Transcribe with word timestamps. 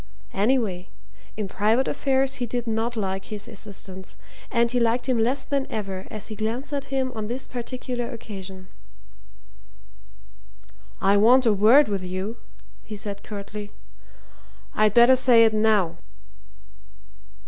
Anyway, 0.33 0.89
in 1.37 1.47
private 1.47 1.87
affairs, 1.87 2.37
he 2.41 2.47
did 2.47 2.65
not 2.65 2.95
like 2.95 3.25
his 3.25 3.47
assistant, 3.47 4.15
and 4.49 4.71
he 4.71 4.79
liked 4.79 5.07
him 5.07 5.19
less 5.19 5.43
than 5.43 5.67
ever 5.69 6.07
as 6.09 6.25
he 6.29 6.35
glanced 6.35 6.73
at 6.73 6.85
him 6.85 7.11
on 7.13 7.27
this 7.27 7.45
particular 7.45 8.09
occasion. 8.09 8.67
"I 10.99 11.17
want 11.17 11.45
a 11.45 11.53
word 11.53 11.87
with 11.87 12.03
you," 12.03 12.37
he 12.83 12.95
said 12.95 13.21
curtly. 13.21 13.69
"I'd 14.73 14.95
better 14.95 15.15
say 15.15 15.45
it 15.45 15.53
now." 15.53 15.97